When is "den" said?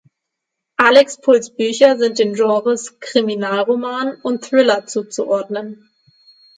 2.17-2.33